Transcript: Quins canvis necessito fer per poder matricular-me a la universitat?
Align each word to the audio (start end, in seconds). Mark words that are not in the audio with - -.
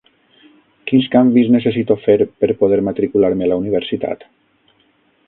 Quins 0.91 1.09
canvis 1.15 1.51
necessito 1.55 1.97
fer 2.05 2.15
per 2.45 2.49
poder 2.63 2.79
matricular-me 2.87 3.47
a 3.49 3.51
la 3.53 3.59
universitat? 3.65 4.27